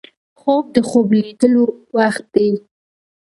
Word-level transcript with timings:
خوب 0.39 0.63
د 0.75 0.77
خوب 0.89 1.07
لیدلو 1.19 1.65
وخت 1.97 2.23
دی 2.35 2.49